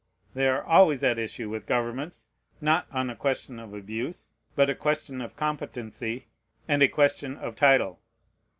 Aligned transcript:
They 0.33 0.47
are 0.47 0.63
always 0.63 1.03
at 1.03 1.19
issue 1.19 1.47
with 1.47 1.67
governments, 1.67 2.27
not 2.59 2.87
on 2.91 3.11
a 3.11 3.15
question 3.15 3.59
of 3.59 3.71
abuse, 3.75 4.31
but 4.55 4.67
a 4.67 4.73
question 4.73 5.21
of 5.21 5.35
competency 5.35 6.25
and 6.67 6.81
a 6.81 6.87
question 6.87 7.37
of 7.37 7.55
title. 7.55 7.99